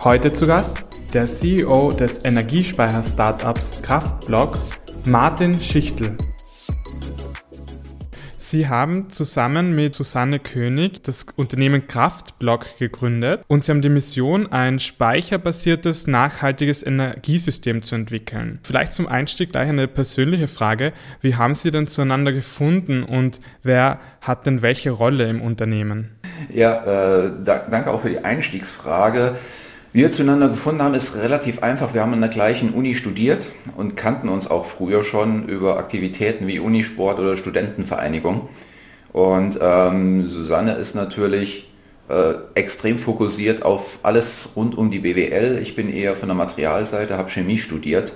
[0.00, 4.56] Heute zu Gast der CEO des Energiespeicher-Startups Kraftblock,
[5.04, 6.16] Martin Schichtel.
[8.38, 14.52] Sie haben zusammen mit Susanne König das Unternehmen Kraftblock gegründet und Sie haben die Mission,
[14.52, 18.60] ein speicherbasiertes, nachhaltiges Energiesystem zu entwickeln.
[18.62, 20.92] Vielleicht zum Einstieg gleich eine persönliche Frage.
[21.22, 26.16] Wie haben Sie denn zueinander gefunden und wer hat denn welche Rolle im Unternehmen?
[26.50, 29.36] Ja, äh, da, danke auch für die Einstiegsfrage.
[29.92, 31.94] Wir zueinander gefunden haben, ist relativ einfach.
[31.94, 36.46] Wir haben an der gleichen Uni studiert und kannten uns auch früher schon über Aktivitäten
[36.46, 38.48] wie Unisport oder Studentenvereinigung.
[39.12, 41.70] Und ähm, Susanne ist natürlich
[42.10, 45.58] äh, extrem fokussiert auf alles rund um die BWL.
[45.62, 48.12] Ich bin eher von der Materialseite, habe Chemie studiert.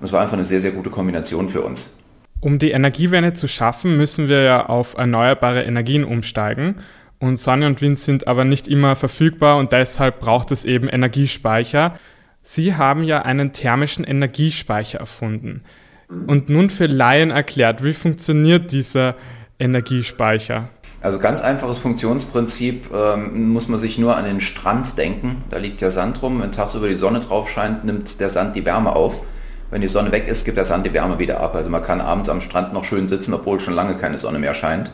[0.00, 1.94] Und es war einfach eine sehr, sehr gute Kombination für uns.
[2.40, 6.80] Um die Energiewende zu schaffen, müssen wir ja auf erneuerbare Energien umsteigen.
[7.22, 11.96] Und Sonne und Wind sind aber nicht immer verfügbar und deshalb braucht es eben Energiespeicher.
[12.42, 15.62] Sie haben ja einen thermischen Energiespeicher erfunden.
[16.08, 19.14] Und nun für Laien erklärt, wie funktioniert dieser
[19.60, 20.68] Energiespeicher?
[21.00, 25.44] Also ganz einfaches Funktionsprinzip, ähm, muss man sich nur an den Strand denken.
[25.48, 28.66] Da liegt ja Sand rum, wenn tagsüber die Sonne drauf scheint, nimmt der Sand die
[28.66, 29.22] Wärme auf.
[29.70, 31.54] Wenn die Sonne weg ist, gibt der Sand die Wärme wieder ab.
[31.54, 34.54] Also man kann abends am Strand noch schön sitzen, obwohl schon lange keine Sonne mehr
[34.54, 34.90] scheint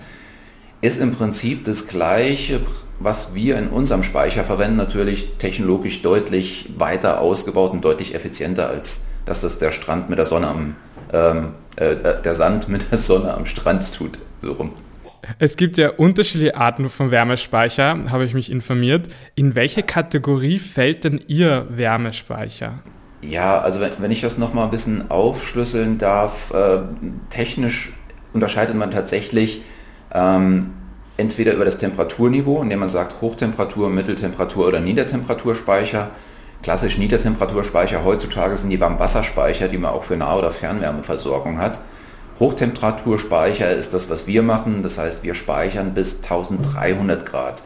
[0.80, 2.60] ist im Prinzip das gleiche,
[3.00, 9.06] was wir in unserem Speicher verwenden, natürlich technologisch deutlich weiter ausgebaut und deutlich effizienter, als
[9.26, 10.76] dass das der Strand mit der Sonne am,
[11.12, 14.18] ähm, äh, der Sand mit der Sonne am Strand tut.
[14.42, 14.72] So rum.
[15.38, 19.08] Es gibt ja unterschiedliche Arten von Wärmespeicher, habe ich mich informiert.
[19.34, 22.78] In welche Kategorie fällt denn Ihr Wärmespeicher?
[23.20, 26.78] Ja, also wenn, wenn ich das nochmal ein bisschen aufschlüsseln darf, äh,
[27.30, 27.92] technisch
[28.32, 29.60] unterscheidet man tatsächlich
[30.12, 30.74] ähm,
[31.16, 36.10] entweder über das Temperaturniveau, indem man sagt Hochtemperatur, Mitteltemperatur oder Niedertemperaturspeicher.
[36.62, 41.80] Klassisch Niedertemperaturspeicher heutzutage sind die Warmwasserspeicher, die man auch für Nah- oder Fernwärmeversorgung hat.
[42.40, 44.82] Hochtemperaturspeicher ist das, was wir machen.
[44.82, 47.62] Das heißt, wir speichern bis 1300 Grad.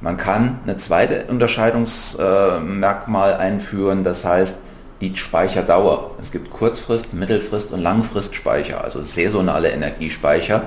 [0.00, 4.58] Man kann eine zweite Unterscheidungsmerkmal einführen, das heißt
[5.00, 6.16] die Speicherdauer.
[6.20, 10.64] Es gibt Kurzfrist-, Mittelfrist- und Langfristspeicher, also saisonale Energiespeicher.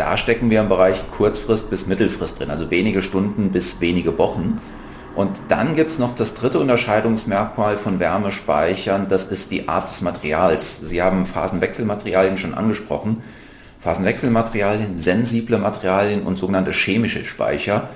[0.00, 4.58] Da stecken wir im Bereich Kurzfrist bis Mittelfrist drin, also wenige Stunden bis wenige Wochen.
[5.14, 10.00] Und dann gibt es noch das dritte Unterscheidungsmerkmal von Wärmespeichern, das ist die Art des
[10.00, 10.80] Materials.
[10.80, 13.22] Sie haben Phasenwechselmaterialien schon angesprochen.
[13.80, 17.90] Phasenwechselmaterialien, sensible Materialien und sogenannte chemische Speicher.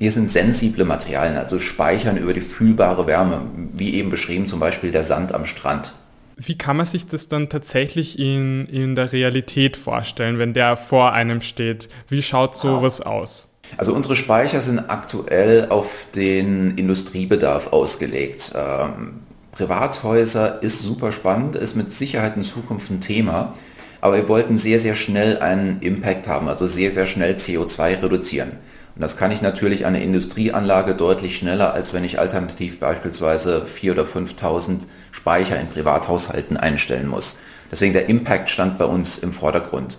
[0.00, 3.42] Hier sind sensible Materialien, also speichern über die fühlbare Wärme,
[3.74, 5.92] wie eben beschrieben zum Beispiel der Sand am Strand.
[6.36, 11.12] Wie kann man sich das dann tatsächlich in, in der Realität vorstellen, wenn der vor
[11.12, 11.88] einem steht?
[12.08, 13.48] Wie schaut sowas aus?
[13.76, 18.52] Also unsere Speicher sind aktuell auf den Industriebedarf ausgelegt.
[18.54, 19.20] Ähm,
[19.52, 23.54] Privathäuser ist super spannend, ist mit Sicherheit in Zukunft ein Thema,
[24.00, 28.52] aber wir wollten sehr, sehr schnell einen Impact haben, also sehr, sehr schnell CO2 reduzieren.
[28.94, 33.66] Und das kann ich natürlich an der Industrieanlage deutlich schneller, als wenn ich alternativ beispielsweise
[33.66, 34.78] 4.000 oder 5.000
[35.10, 37.38] Speicher in Privathaushalten einstellen muss.
[37.72, 39.98] Deswegen der Impact stand bei uns im Vordergrund.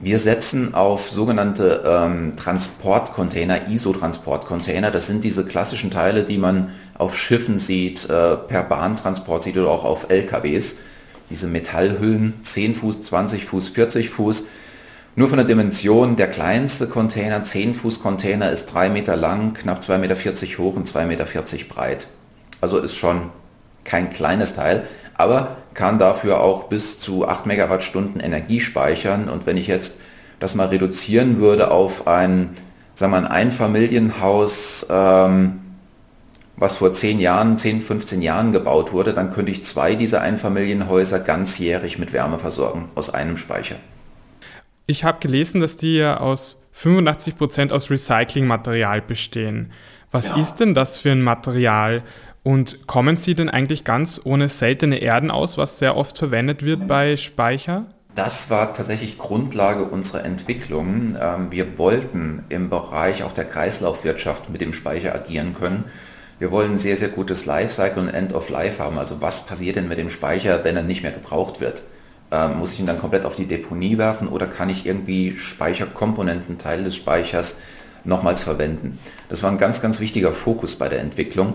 [0.00, 4.92] Wir setzen auf sogenannte ähm, Transportcontainer, ISO-Transportcontainer.
[4.92, 9.70] Das sind diese klassischen Teile, die man auf Schiffen sieht, äh, per Bahntransport sieht oder
[9.70, 10.76] auch auf LKWs.
[11.30, 14.46] Diese Metallhüllen, 10 Fuß, 20 Fuß, 40 Fuß,
[15.18, 19.80] nur von der Dimension, der kleinste Container, 10 Fuß Container, ist 3 Meter lang, knapp
[19.80, 20.14] 2,40 Meter
[20.62, 21.26] hoch und 2,40 Meter
[21.68, 22.06] breit.
[22.60, 23.30] Also ist schon
[23.82, 24.84] kein kleines Teil,
[25.14, 29.28] aber kann dafür auch bis zu 8 Megawattstunden Energie speichern.
[29.28, 29.98] Und wenn ich jetzt
[30.38, 32.50] das mal reduzieren würde auf ein,
[32.94, 35.58] sagen wir, ein Einfamilienhaus, ähm,
[36.56, 41.18] was vor 10 Jahren, 10, 15 Jahren gebaut wurde, dann könnte ich zwei dieser Einfamilienhäuser
[41.18, 43.76] ganzjährig mit Wärme versorgen aus einem Speicher.
[44.90, 49.70] Ich habe gelesen, dass die ja aus 85 Prozent aus Recyclingmaterial bestehen.
[50.10, 50.38] Was ja.
[50.38, 52.02] ist denn das für ein Material?
[52.42, 56.88] Und kommen sie denn eigentlich ganz ohne seltene Erden aus, was sehr oft verwendet wird
[56.88, 57.84] bei Speicher?
[58.14, 61.18] Das war tatsächlich Grundlage unserer Entwicklung.
[61.20, 65.84] Ähm, wir wollten im Bereich auch der Kreislaufwirtschaft mit dem Speicher agieren können.
[66.38, 68.98] Wir wollen sehr, sehr gutes Lifecycle und End of Life haben.
[68.98, 71.82] Also was passiert denn mit dem Speicher, wenn er nicht mehr gebraucht wird?
[72.30, 76.58] Ähm, muss ich ihn dann komplett auf die Deponie werfen oder kann ich irgendwie Speicherkomponenten,
[76.58, 77.58] Teil des Speichers
[78.04, 78.98] nochmals verwenden?
[79.28, 81.54] Das war ein ganz, ganz wichtiger Fokus bei der Entwicklung.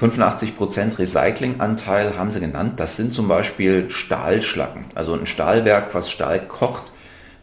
[0.00, 2.80] 85% Recyclinganteil haben sie genannt.
[2.80, 4.86] Das sind zum Beispiel Stahlschlacken.
[4.94, 6.92] Also ein Stahlwerk, was Stahl kocht,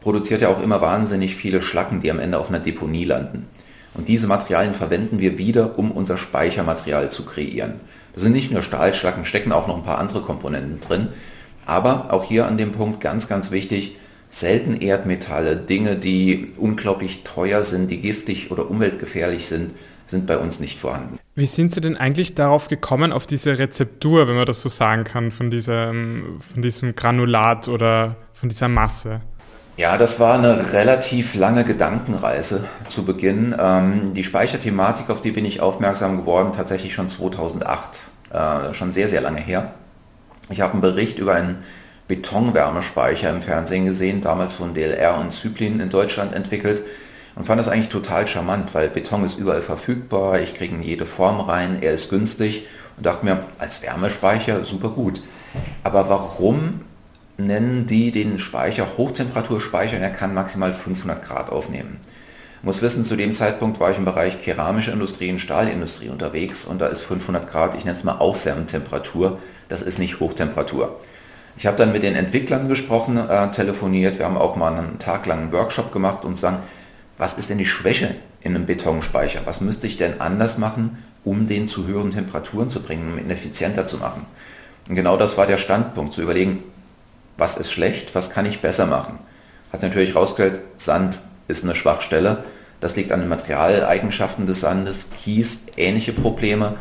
[0.01, 3.47] produziert ja auch immer wahnsinnig viele Schlacken, die am Ende auf einer Deponie landen.
[3.94, 7.81] Und diese Materialien verwenden wir wieder, um unser Speichermaterial zu kreieren.
[8.13, 11.09] Da sind nicht nur Stahlschlacken, stecken auch noch ein paar andere Komponenten drin.
[11.71, 13.95] Aber auch hier an dem Punkt ganz, ganz wichtig,
[14.27, 19.71] selten Erdmetalle, Dinge, die unglaublich teuer sind, die giftig oder umweltgefährlich sind,
[20.06, 21.18] sind bei uns nicht vorhanden.
[21.35, 25.06] Wie sind Sie denn eigentlich darauf gekommen, auf diese Rezeptur, wenn man das so sagen
[25.06, 29.21] kann, von diesem, von diesem Granulat oder von dieser Masse?
[29.77, 33.56] Ja, das war eine relativ lange Gedankenreise zu Beginn.
[33.57, 38.01] Ähm, die Speicherthematik, auf die bin ich aufmerksam geworden, tatsächlich schon 2008,
[38.33, 39.74] äh, schon sehr, sehr lange her.
[40.51, 41.63] Ich habe einen Bericht über einen
[42.07, 46.83] Betonwärmespeicher im Fernsehen gesehen, damals von DLR und Zyplin in Deutschland entwickelt
[47.36, 51.06] und fand das eigentlich total charmant, weil Beton ist überall verfügbar, ich kriege in jede
[51.06, 52.65] Form rein, er ist günstig
[52.98, 55.21] und dachte mir, als Wärmespeicher super gut.
[55.83, 56.81] Aber warum
[57.38, 61.98] nennen die den Speicher Hochtemperaturspeicher und er kann maximal 500 Grad aufnehmen?
[62.59, 66.65] Ich muss wissen, zu dem Zeitpunkt war ich im Bereich keramische Industrie und Stahlindustrie unterwegs
[66.65, 69.39] und da ist 500 Grad, ich nenne es mal Aufwärmtemperatur,
[69.71, 71.00] das ist nicht Hochtemperatur.
[71.57, 75.25] Ich habe dann mit den Entwicklern gesprochen, äh, telefoniert, wir haben auch mal einen Tag
[75.25, 76.59] lang einen Workshop gemacht und sagen,
[77.18, 79.41] was ist denn die Schwäche in einem Betonspeicher?
[79.45, 83.29] Was müsste ich denn anders machen, um den zu höheren Temperaturen zu bringen, um ihn
[83.29, 84.25] effizienter zu machen?
[84.89, 86.63] Und genau das war der Standpunkt, zu überlegen,
[87.38, 89.19] was ist schlecht, was kann ich besser machen?
[89.71, 92.44] Hat natürlich rausgestellt, Sand ist eine Schwachstelle.
[92.79, 96.75] Das liegt an den Materialeigenschaften des Sandes, Kies, ähnliche Probleme.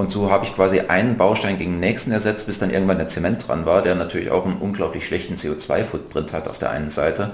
[0.00, 3.08] Und so habe ich quasi einen Baustein gegen den nächsten ersetzt, bis dann irgendwann der
[3.08, 7.32] Zement dran war, der natürlich auch einen unglaublich schlechten CO2-Footprint hat auf der einen Seite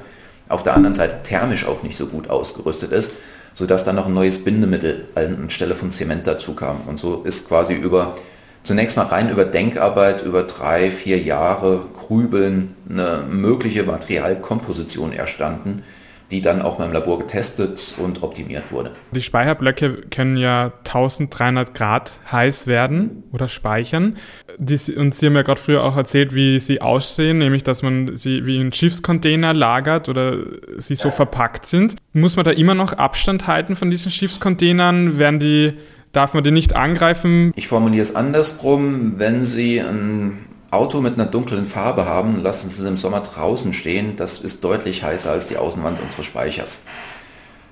[0.48, 3.14] auf der anderen Seite thermisch auch nicht so gut ausgerüstet ist,
[3.54, 6.82] sodass dann noch ein neues Bindemittel anstelle von Zement dazu kam.
[6.86, 8.16] Und so ist quasi über,
[8.62, 15.82] zunächst mal rein über Denkarbeit, über drei, vier Jahre Grübeln eine mögliche Materialkomposition erstanden,
[16.30, 18.92] die dann auch mal im Labor getestet und optimiert wurde.
[19.12, 24.16] Die Speicherblöcke können ja 1300 Grad heiß werden oder speichern.
[24.58, 28.16] Die, und Sie haben ja gerade früher auch erzählt, wie sie aussehen, nämlich dass man
[28.16, 30.38] sie wie in Schiffscontainer lagert oder
[30.78, 31.96] sie so verpackt sind.
[32.12, 35.18] Muss man da immer noch Abstand halten von diesen Schiffscontainern?
[35.18, 35.74] Werden die
[36.16, 37.52] Darf man die nicht angreifen?
[37.56, 39.18] Ich formuliere es andersrum.
[39.18, 43.72] Wenn Sie ein Auto mit einer dunklen Farbe haben, lassen Sie es im Sommer draußen
[43.72, 44.16] stehen.
[44.16, 46.80] Das ist deutlich heißer als die Außenwand unseres Speichers.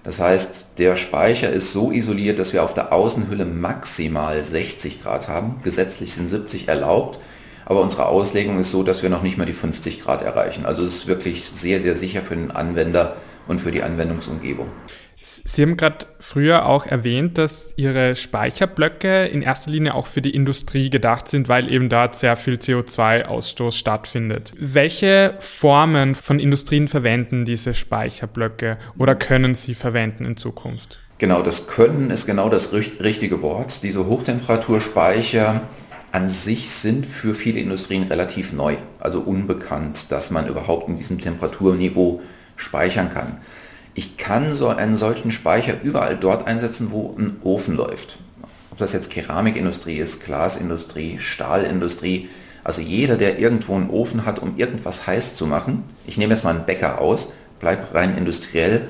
[0.04, 5.28] Das heißt, der Speicher ist so isoliert, dass wir auf der Außenhülle maximal 60 Grad
[5.28, 5.60] haben.
[5.64, 7.18] Gesetzlich sind 70 erlaubt,
[7.64, 10.66] aber unsere Auslegung ist so, dass wir noch nicht mal die 50 Grad erreichen.
[10.66, 13.16] Also es ist wirklich sehr, sehr sicher für den Anwender
[13.48, 14.68] und für die Anwendungsumgebung.
[15.54, 20.34] Sie haben gerade früher auch erwähnt, dass Ihre Speicherblöcke in erster Linie auch für die
[20.34, 24.52] Industrie gedacht sind, weil eben dort sehr viel CO2-Ausstoß stattfindet.
[24.58, 30.98] Welche Formen von Industrien verwenden diese Speicherblöcke oder können sie verwenden in Zukunft?
[31.18, 33.84] Genau, das Können ist genau das richtige Wort.
[33.84, 35.60] Diese Hochtemperaturspeicher
[36.10, 41.20] an sich sind für viele Industrien relativ neu, also unbekannt, dass man überhaupt in diesem
[41.20, 42.22] Temperaturniveau
[42.56, 43.38] speichern kann.
[43.94, 48.18] Ich kann so einen solchen Speicher überall dort einsetzen, wo ein Ofen läuft.
[48.72, 52.28] Ob das jetzt Keramikindustrie ist, Glasindustrie, Stahlindustrie,
[52.64, 56.42] also jeder, der irgendwo einen Ofen hat, um irgendwas heiß zu machen, ich nehme jetzt
[56.42, 58.88] mal einen Bäcker aus, bleibt rein industriell,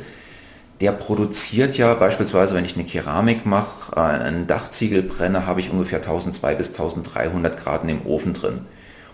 [0.80, 5.70] der produziert ja beispielsweise, wenn ich eine Keramik mache, äh, einen Dachziegel brenne, habe ich
[5.70, 8.60] ungefähr 1200 bis 1300 Grad dem Ofen drin.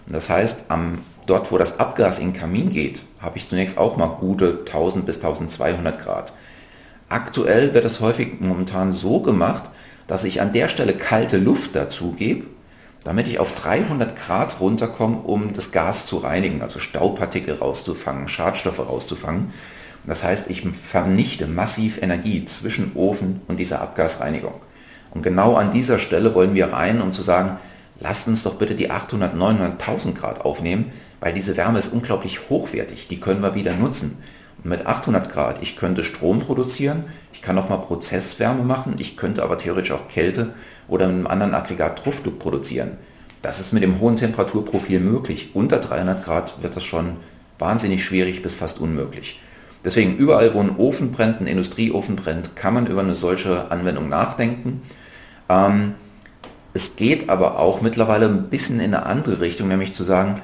[0.06, 3.78] Und das heißt, am dort, wo das Abgas in den Kamin geht, habe ich zunächst
[3.78, 6.32] auch mal gute 1000 bis 1200 Grad.
[7.08, 9.64] Aktuell wird es häufig momentan so gemacht,
[10.06, 12.46] dass ich an der Stelle kalte Luft dazu gebe,
[13.04, 18.80] damit ich auf 300 Grad runterkomme, um das Gas zu reinigen, also Staubpartikel rauszufangen, Schadstoffe
[18.80, 19.52] rauszufangen.
[20.06, 24.54] Das heißt, ich vernichte massiv Energie zwischen Ofen und dieser Abgasreinigung.
[25.12, 27.58] Und genau an dieser Stelle wollen wir rein, um zu sagen,
[27.98, 32.48] lasst uns doch bitte die 800, 900, 1000 Grad aufnehmen, weil diese Wärme ist unglaublich
[32.48, 34.18] hochwertig, die können wir wieder nutzen.
[34.62, 39.16] Und mit 800 Grad, ich könnte Strom produzieren, ich kann auch mal Prozesswärme machen, ich
[39.16, 40.54] könnte aber theoretisch auch Kälte
[40.88, 42.98] oder mit einem anderen Aggregat Druck produzieren.
[43.42, 45.50] Das ist mit dem hohen Temperaturprofil möglich.
[45.54, 47.16] Unter 300 Grad wird das schon
[47.58, 49.40] wahnsinnig schwierig bis fast unmöglich.
[49.82, 54.10] Deswegen überall, wo ein Ofen brennt, ein Industrieofen brennt, kann man über eine solche Anwendung
[54.10, 54.82] nachdenken.
[55.48, 55.94] Ähm,
[56.74, 60.42] es geht aber auch mittlerweile ein bisschen in eine andere Richtung, nämlich zu sagen,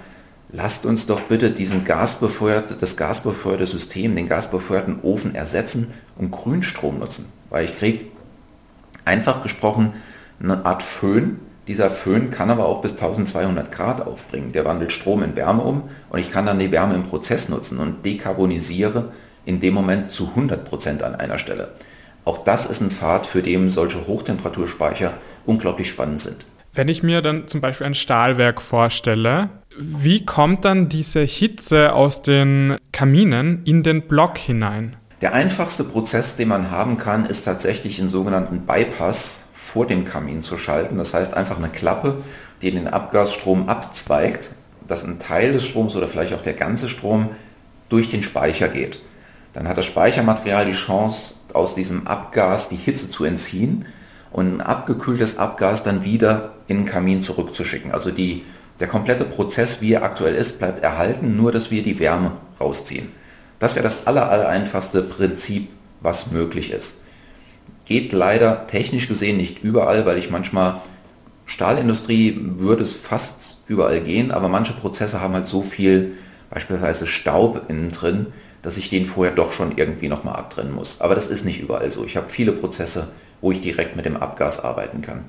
[0.50, 6.98] lasst uns doch bitte diesen gasbefeuerte, das gasbefeuerte System, den gasbefeuerten Ofen ersetzen und Grünstrom
[6.98, 7.26] nutzen.
[7.50, 8.06] Weil ich kriege
[9.04, 9.94] einfach gesprochen
[10.42, 11.40] eine Art Föhn.
[11.68, 14.52] Dieser Föhn kann aber auch bis 1200 Grad aufbringen.
[14.52, 17.78] Der wandelt Strom in Wärme um und ich kann dann die Wärme im Prozess nutzen
[17.78, 19.12] und dekarbonisiere
[19.44, 21.72] in dem Moment zu 100 Prozent an einer Stelle.
[22.24, 26.46] Auch das ist ein Pfad, für den solche Hochtemperaturspeicher unglaublich spannend sind.
[26.74, 29.48] Wenn ich mir dann zum Beispiel ein Stahlwerk vorstelle,
[29.78, 34.97] wie kommt dann diese Hitze aus den Kaminen in den Block hinein?
[35.21, 40.42] Der einfachste Prozess, den man haben kann, ist tatsächlich einen sogenannten Bypass vor dem Kamin
[40.42, 40.99] zu schalten.
[40.99, 42.23] Das heißt einfach eine Klappe,
[42.62, 44.50] die den Abgasstrom abzweigt,
[44.87, 47.30] dass ein Teil des Stroms oder vielleicht auch der ganze Strom
[47.88, 49.00] durch den Speicher geht.
[49.52, 53.87] Dann hat das Speichermaterial die Chance, aus diesem Abgas die Hitze zu entziehen
[54.30, 57.92] und ein abgekühltes Abgas dann wieder in den Kamin zurückzuschicken.
[57.92, 58.45] Also die,
[58.80, 63.11] der komplette Prozess, wie er aktuell ist, bleibt erhalten, nur dass wir die Wärme rausziehen.
[63.59, 65.68] Das wäre das aller, aller einfachste Prinzip,
[66.00, 67.00] was möglich ist.
[67.87, 70.80] Geht leider technisch gesehen nicht überall, weil ich manchmal
[71.47, 76.14] Stahlindustrie würde es fast überall gehen, aber manche Prozesse haben halt so viel
[76.50, 78.26] beispielsweise Staub innen drin,
[78.62, 81.00] dass ich den vorher doch schon irgendwie nochmal abtrennen muss.
[81.00, 82.04] Aber das ist nicht überall so.
[82.04, 83.09] Ich habe viele Prozesse,
[83.46, 85.20] wo ich direkt mit dem Abgas arbeiten kann.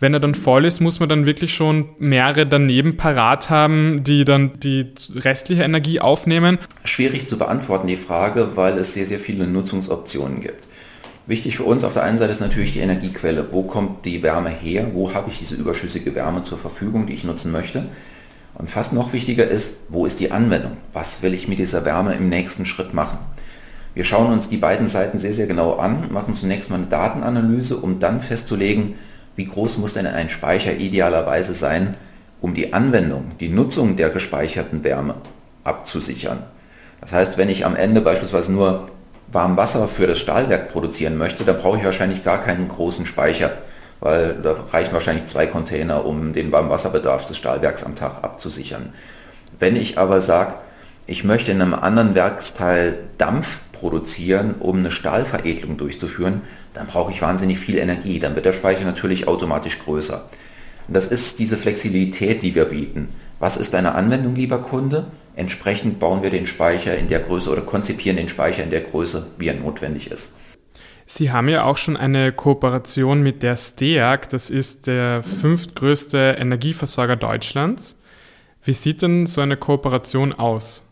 [0.00, 4.24] Wenn er dann voll ist, muss man dann wirklich schon mehrere daneben parat haben, die
[4.24, 6.56] dann die restliche Energie aufnehmen?
[6.84, 10.68] Schwierig zu beantworten, die Frage, weil es sehr, sehr viele Nutzungsoptionen gibt.
[11.26, 13.48] Wichtig für uns auf der einen Seite ist natürlich die Energiequelle.
[13.50, 14.92] Wo kommt die Wärme her?
[14.94, 17.84] Wo habe ich diese überschüssige Wärme zur Verfügung, die ich nutzen möchte?
[18.54, 20.78] Und fast noch wichtiger ist, wo ist die Anwendung?
[20.94, 23.18] Was will ich mit dieser Wärme im nächsten Schritt machen?
[23.96, 27.78] Wir schauen uns die beiden Seiten sehr, sehr genau an, machen zunächst mal eine Datenanalyse,
[27.78, 28.94] um dann festzulegen,
[29.34, 31.94] wie groß muss denn ein Speicher idealerweise sein,
[32.40, 35.14] um die Anwendung, die Nutzung der gespeicherten Wärme
[35.64, 36.44] abzusichern.
[37.00, 38.90] Das heißt, wenn ich am Ende beispielsweise nur
[39.32, 43.52] warm Wasser für das Stahlwerk produzieren möchte, dann brauche ich wahrscheinlich gar keinen großen Speicher
[44.00, 48.92] weil da reichen wahrscheinlich zwei Container, um den Warmwasserbedarf des Stahlwerks am Tag abzusichern.
[49.58, 50.54] Wenn ich aber sage,
[51.06, 56.42] ich möchte in einem anderen Werksteil Dampf produzieren, um eine Stahlveredelung durchzuführen,
[56.74, 58.18] dann brauche ich wahnsinnig viel Energie.
[58.18, 60.28] Dann wird der Speicher natürlich automatisch größer.
[60.88, 63.08] Und das ist diese Flexibilität, die wir bieten.
[63.38, 65.06] Was ist deine Anwendung, lieber Kunde?
[65.34, 69.26] Entsprechend bauen wir den Speicher in der Größe oder konzipieren den Speicher in der Größe,
[69.36, 70.34] wie er notwendig ist.
[71.04, 77.14] Sie haben ja auch schon eine Kooperation mit der STEAG, das ist der fünftgrößte Energieversorger
[77.14, 78.00] Deutschlands.
[78.64, 80.82] Wie sieht denn so eine Kooperation aus?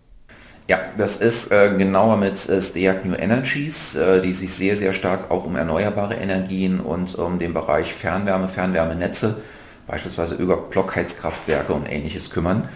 [0.66, 4.94] Ja, das ist äh, genauer mit äh, STEAG New Energies, äh, die sich sehr, sehr
[4.94, 9.42] stark auch um erneuerbare Energien und um den Bereich Fernwärme, Fernwärmenetze,
[9.87, 12.66] beispielsweise über Blockheizkraftwerke und ähnliches kümmern.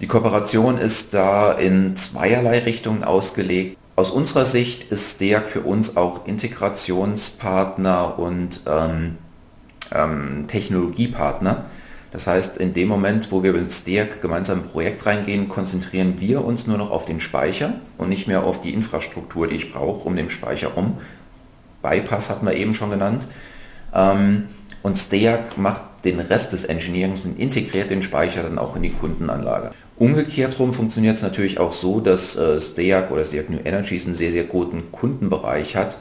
[0.00, 3.76] Die Kooperation ist da in zweierlei Richtungen ausgelegt.
[3.96, 9.18] Aus unserer Sicht ist STEAG für uns auch Integrationspartner und ähm,
[9.92, 11.64] ähm, Technologiepartner.
[12.16, 16.46] Das heißt, in dem Moment, wo wir mit STEAG gemeinsam ein Projekt reingehen, konzentrieren wir
[16.46, 20.08] uns nur noch auf den Speicher und nicht mehr auf die Infrastruktur, die ich brauche,
[20.08, 20.96] um den Speicher rum.
[21.82, 23.28] Bypass hatten wir eben schon genannt.
[23.92, 24.44] Ähm,
[24.82, 28.92] und STEAG macht den Rest des Engineerings und integriert den Speicher dann auch in die
[28.92, 29.72] Kundenanlage.
[29.98, 34.14] Umgekehrt rum funktioniert es natürlich auch so, dass äh, STEAG oder STEAG New Energies einen
[34.14, 35.98] sehr, sehr guten Kundenbereich hat,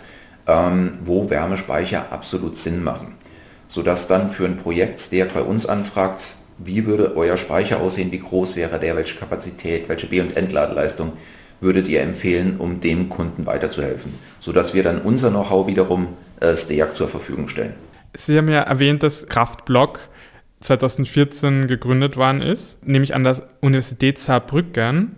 [0.47, 3.15] ähm, wo Wärmespeicher absolut Sinn machen.
[3.67, 8.19] Sodass dann für ein Projekt STEAG bei uns anfragt, wie würde euer Speicher aussehen, wie
[8.19, 11.13] groß wäre der, welche Kapazität, welche B- und Entladeleistung
[11.61, 16.93] würdet ihr empfehlen, um dem Kunden weiterzuhelfen, sodass wir dann unser Know-how wiederum äh, STEAG
[16.93, 17.73] zur Verfügung stellen.
[18.13, 19.99] Sie haben ja erwähnt, dass Kraftblock
[20.61, 25.17] 2014 gegründet worden ist, nämlich an der Universität Saarbrücken.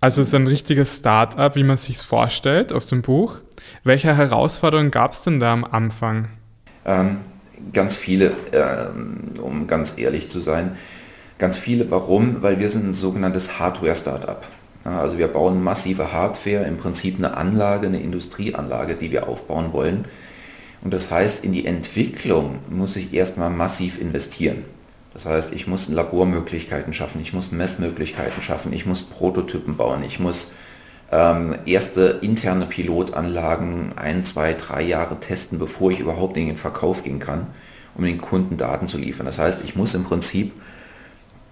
[0.00, 3.40] Also es ist ein richtiges Start-up, wie man sich vorstellt aus dem Buch.
[3.84, 6.28] Welche Herausforderungen gab es denn da am Anfang?
[6.86, 7.18] Ähm,
[7.72, 10.76] ganz viele, ähm, um ganz ehrlich zu sein.
[11.38, 11.90] Ganz viele.
[11.90, 12.42] Warum?
[12.42, 14.46] Weil wir sind ein sogenanntes Hardware-Startup.
[14.84, 20.04] Also wir bauen massive Hardware, im Prinzip eine Anlage, eine Industrieanlage, die wir aufbauen wollen.
[20.82, 24.64] Und das heißt, in die Entwicklung muss ich erstmal massiv investieren.
[25.12, 30.20] Das heißt, ich muss Labormöglichkeiten schaffen, ich muss Messmöglichkeiten schaffen, ich muss Prototypen bauen, ich
[30.20, 30.52] muss
[31.12, 37.02] ähm, erste interne Pilotanlagen ein, zwei, drei Jahre testen, bevor ich überhaupt in den Verkauf
[37.02, 37.48] gehen kann,
[37.94, 39.26] um den Kunden Daten zu liefern.
[39.26, 40.52] Das heißt, ich muss im Prinzip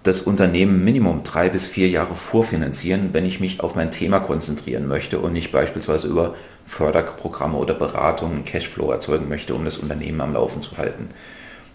[0.03, 4.87] das Unternehmen Minimum drei bis vier Jahre vorfinanzieren, wenn ich mich auf mein Thema konzentrieren
[4.87, 6.35] möchte und nicht beispielsweise über
[6.65, 11.09] Förderprogramme oder Beratungen Cashflow erzeugen möchte, um das Unternehmen am Laufen zu halten.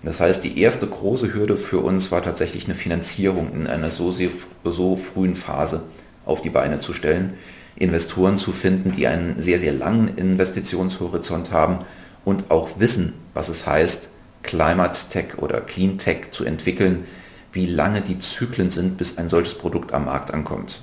[0.03, 4.11] Das heißt, die erste große Hürde für uns war tatsächlich eine Finanzierung in einer so,
[4.11, 5.83] so frühen Phase
[6.25, 7.35] auf die Beine zu stellen,
[7.77, 11.79] Investoren zu finden, die einen sehr, sehr langen Investitionshorizont haben
[12.25, 14.09] und auch wissen, was es heißt,
[14.43, 17.05] Climate Tech oder Clean Tech zu entwickeln,
[17.53, 20.83] wie lange die Zyklen sind, bis ein solches Produkt am Markt ankommt.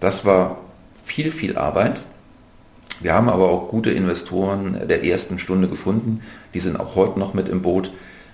[0.00, 0.58] Das war
[1.02, 2.02] viel, viel Arbeit.
[3.00, 6.20] Wir haben aber auch gute Investoren der ersten Stunde gefunden,
[6.54, 7.90] die sind auch heute noch mit im Boot,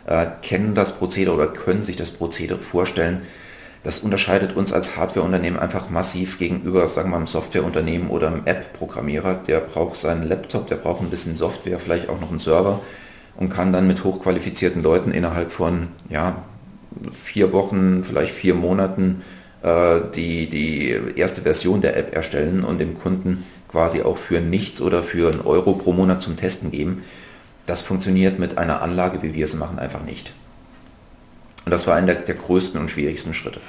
[0.07, 3.23] äh, kennen das Prozedere oder können sich das Prozedere vorstellen.
[3.83, 8.43] Das unterscheidet uns als Hardwareunternehmen einfach massiv gegenüber, sagen wir mal, einem Softwareunternehmen oder einem
[8.45, 9.35] App-Programmierer.
[9.47, 12.81] Der braucht seinen Laptop, der braucht ein bisschen Software, vielleicht auch noch einen Server
[13.37, 16.43] und kann dann mit hochqualifizierten Leuten innerhalb von ja,
[17.13, 19.23] vier Wochen, vielleicht vier Monaten
[19.63, 24.81] äh, die, die erste Version der App erstellen und dem Kunden quasi auch für nichts
[24.81, 27.05] oder für einen Euro pro Monat zum Testen geben.
[27.67, 30.33] Das funktioniert mit einer Anlage, wie wir es machen, einfach nicht.
[31.69, 33.61] Und das war einer der, der größten und schwierigsten Schritte.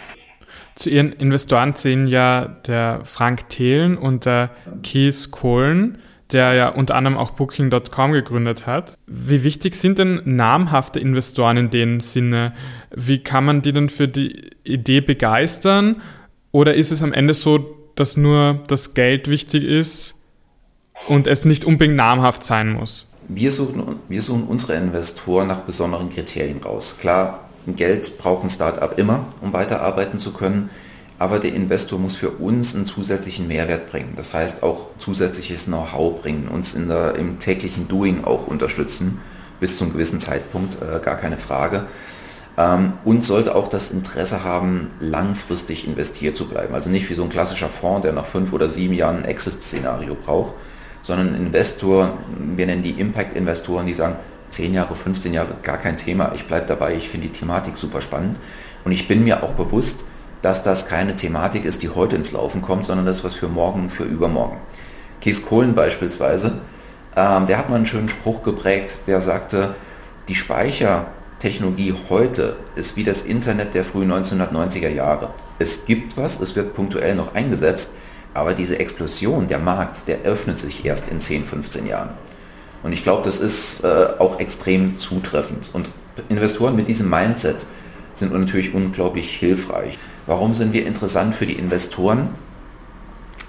[0.73, 4.51] Zu Ihren Investoren zählen ja der Frank Thelen und der
[4.83, 5.97] Kees Kohlen,
[6.31, 8.97] der ja unter anderem auch Booking.com gegründet hat.
[9.05, 12.53] Wie wichtig sind denn namhafte Investoren in dem Sinne?
[12.95, 15.97] Wie kann man die denn für die Idee begeistern?
[16.53, 20.15] Oder ist es am Ende so, dass nur das Geld wichtig ist
[21.09, 23.11] und es nicht unbedingt namhaft sein muss?
[23.27, 26.95] Wir suchen, wir suchen unsere Investoren nach besonderen Kriterien raus.
[26.97, 30.69] Klar, Geld braucht ein Startup immer, um weiterarbeiten zu können,
[31.19, 34.13] aber der Investor muss für uns einen zusätzlichen Mehrwert bringen.
[34.15, 39.19] Das heißt auch zusätzliches Know-how bringen, uns in der, im täglichen Doing auch unterstützen,
[39.59, 41.87] bis zum gewissen Zeitpunkt, äh, gar keine Frage.
[42.57, 46.73] Ähm, und sollte auch das Interesse haben, langfristig investiert zu bleiben.
[46.73, 50.15] Also nicht wie so ein klassischer Fonds, der nach fünf oder sieben Jahren ein Exit-Szenario
[50.15, 50.53] braucht,
[51.01, 52.17] sondern Investor,
[52.55, 54.15] wir nennen die Impact-Investoren, die sagen,
[54.49, 58.01] 10 Jahre, 15 Jahre, gar kein Thema, ich bleibe dabei, ich finde die Thematik super
[58.01, 58.37] spannend.
[58.85, 60.05] Und ich bin mir auch bewusst,
[60.41, 63.89] dass das keine Thematik ist, die heute ins Laufen kommt, sondern das was für morgen,
[63.89, 64.57] für übermorgen.
[65.21, 66.59] Kies Kohlen beispielsweise,
[67.15, 69.75] ähm, der hat mal einen schönen Spruch geprägt, der sagte,
[70.29, 75.33] die Speichertechnologie heute ist wie das Internet der frühen 1990er Jahre.
[75.57, 77.91] Es gibt was, es wird punktuell noch eingesetzt,
[78.33, 82.11] aber diese Explosion, der Markt, der öffnet sich erst in 10, 15 Jahren.
[82.83, 85.69] Und ich glaube, das ist äh, auch extrem zutreffend.
[85.73, 85.89] Und
[86.29, 87.65] Investoren mit diesem Mindset
[88.13, 89.97] sind natürlich unglaublich hilfreich.
[90.27, 92.29] Warum sind wir interessant für die Investoren?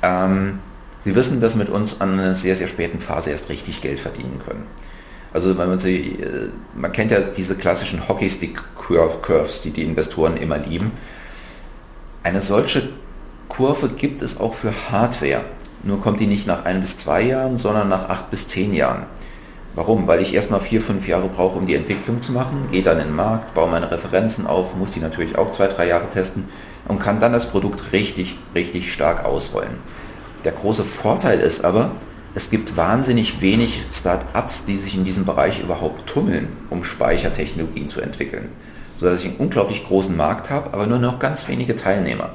[0.02, 0.60] Ähm,
[1.00, 4.40] sie wissen, dass mit uns an einer sehr, sehr späten Phase erst richtig Geld verdienen
[4.44, 4.66] können.
[5.32, 10.92] Also man, sie, äh, man kennt ja diese klassischen Hockeystick-Curves, die die Investoren immer lieben.
[12.22, 12.88] Eine solche
[13.48, 15.44] Kurve gibt es auch für Hardware.
[15.82, 19.04] Nur kommt die nicht nach ein bis zwei Jahren, sondern nach acht bis zehn Jahren.
[19.74, 20.08] Warum?
[20.08, 23.08] Weil ich erstmal vier, fünf Jahre brauche, um die Entwicklung zu machen, gehe dann in
[23.08, 26.48] den Markt, baue meine Referenzen auf, muss die natürlich auch zwei, drei Jahre testen
[26.88, 29.78] und kann dann das Produkt richtig, richtig stark ausrollen.
[30.44, 31.92] Der große Vorteil ist aber,
[32.34, 38.00] es gibt wahnsinnig wenig Start-ups, die sich in diesem Bereich überhaupt tummeln, um Speichertechnologien zu
[38.00, 38.48] entwickeln.
[38.96, 42.30] Sodass ich einen unglaublich großen Markt habe, aber nur noch ganz wenige Teilnehmer.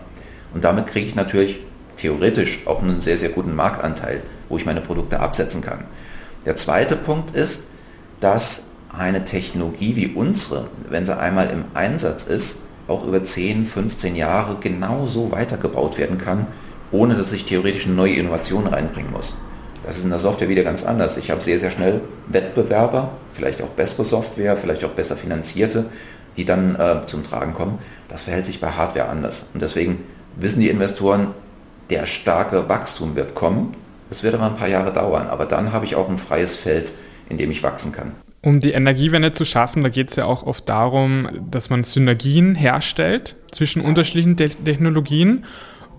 [0.54, 1.60] Und damit kriege ich natürlich
[1.98, 5.86] theoretisch auch einen sehr, sehr guten Marktanteil, wo ich meine Produkte absetzen kann.
[6.46, 7.68] Der zweite Punkt ist,
[8.20, 14.16] dass eine Technologie wie unsere, wenn sie einmal im Einsatz ist, auch über 10, 15
[14.16, 16.48] Jahre genauso weitergebaut werden kann,
[16.92, 19.38] ohne dass ich theoretisch eine neue Innovation reinbringen muss.
[19.84, 21.18] Das ist in der Software wieder ganz anders.
[21.18, 25.86] Ich habe sehr, sehr schnell Wettbewerber, vielleicht auch bessere Software, vielleicht auch besser finanzierte,
[26.38, 27.80] die dann äh, zum Tragen kommen.
[28.08, 29.50] Das verhält sich bei Hardware anders.
[29.54, 30.04] Und deswegen
[30.38, 31.34] wissen die Investoren,
[31.90, 33.74] der starke Wachstum wird kommen.
[34.10, 36.94] Es wird aber ein paar Jahre dauern, aber dann habe ich auch ein freies Feld,
[37.30, 38.12] in dem ich wachsen kann.
[38.42, 42.54] Um die Energiewende zu schaffen, da geht es ja auch oft darum, dass man Synergien
[42.54, 45.46] herstellt zwischen unterschiedlichen Te Technologien.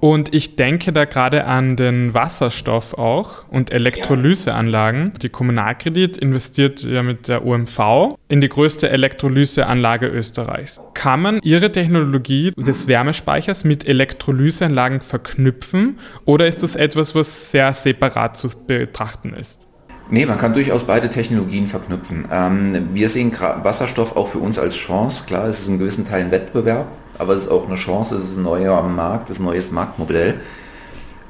[0.09, 5.14] Und ich denke da gerade an den Wasserstoff auch und Elektrolyseanlagen.
[5.21, 10.81] Die Kommunalkredit investiert ja mit der OMV in die größte Elektrolyseanlage Österreichs.
[10.95, 17.73] Kann man Ihre Technologie des Wärmespeichers mit Elektrolyseanlagen verknüpfen oder ist das etwas, was sehr
[17.73, 19.66] separat zu betrachten ist?
[20.09, 22.29] Nee, man kann durchaus beide Technologien verknüpfen.
[22.31, 25.25] Ähm, wir sehen Wasserstoff auch für uns als Chance.
[25.27, 26.87] Klar, es ist in gewissen Teilen Wettbewerb,
[27.19, 29.71] aber es ist auch eine Chance, es ist ein neuer Markt, es ist ein neues
[29.71, 30.41] Marktmodell.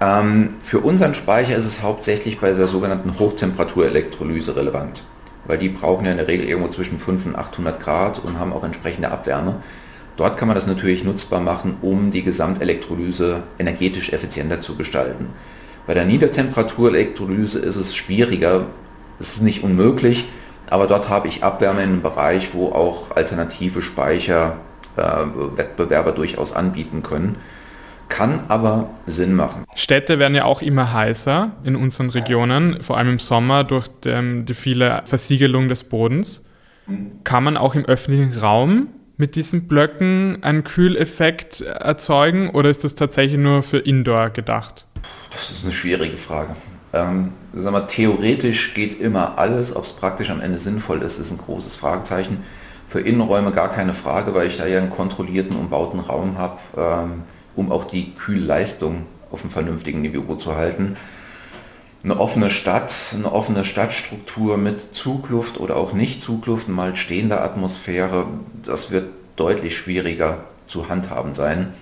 [0.00, 5.04] Ähm, für unseren Speicher ist es hauptsächlich bei der sogenannten Hochtemperaturelektrolyse relevant,
[5.46, 8.52] weil die brauchen ja in der Regel irgendwo zwischen 500 und 800 Grad und haben
[8.52, 9.56] auch entsprechende Abwärme.
[10.16, 15.28] Dort kann man das natürlich nutzbar machen, um die Gesamtelektrolyse energetisch effizienter zu gestalten.
[15.86, 18.66] Bei der Niedertemperaturelektrolyse ist es schwieriger,
[19.18, 20.26] es ist nicht unmöglich,
[20.68, 24.56] aber dort habe ich Abwärme in einem Bereich, wo auch alternative Speicher
[24.96, 27.36] Wettbewerber durchaus anbieten können.
[28.08, 29.64] Kann aber Sinn machen.
[29.74, 34.54] Städte werden ja auch immer heißer in unseren Regionen, vor allem im Sommer durch die,
[34.54, 36.44] viele Versiegelung des Bodens.
[37.24, 42.94] Kann man auch im öffentlichen Raum mit diesen Blöcken einen Kühleffekt erzeugen oder ist das
[42.94, 44.86] tatsächlich nur für Indoor gedacht?
[45.30, 46.54] Das ist eine schwierige Frage.
[46.92, 51.32] Ähm, sagen wir, theoretisch geht immer alles, ob es praktisch am Ende sinnvoll ist, ist
[51.32, 52.38] ein großes Fragezeichen.
[52.86, 57.22] Für Innenräume gar keine Frage, weil ich da ja einen kontrollierten, umbauten Raum habe, ähm,
[57.56, 60.96] um auch die Kühlleistung auf einem vernünftigen Niveau zu halten.
[62.04, 68.28] Eine offene Stadt, eine offene Stadtstruktur mit Zugluft oder auch nicht Zugluft, mal stehender Atmosphäre,
[68.62, 71.74] das wird deutlich schwieriger zu handhaben sein.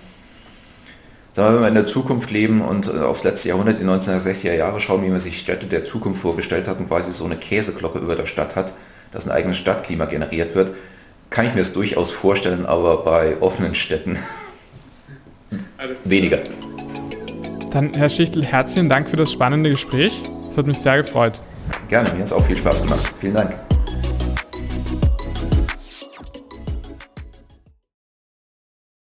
[1.33, 4.53] Sagen wir, wenn wir in der Zukunft leben und äh, aufs letzte Jahrhundert, die 1960er
[4.53, 7.99] Jahre schauen, wie man sich Städte der Zukunft vorgestellt hat und quasi so eine Käseglocke
[7.99, 8.73] über der Stadt hat,
[9.11, 10.71] dass ein eigenes Stadtklima generiert wird,
[11.35, 14.17] kann ich mir das durchaus vorstellen, aber bei offenen Städten
[16.05, 16.39] weniger.
[17.71, 20.13] Dann, Herr Schichtel, herzlichen Dank für das spannende Gespräch.
[20.49, 21.41] Es hat mich sehr gefreut.
[21.89, 23.13] Gerne, mir hat es auch viel Spaß gemacht.
[23.19, 23.64] Vielen Dank.